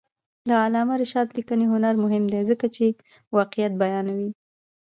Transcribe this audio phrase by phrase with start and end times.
[0.47, 2.85] د علامه رشاد لیکنی هنر مهم دی ځکه چې
[3.37, 4.29] واقعیت بیانوي.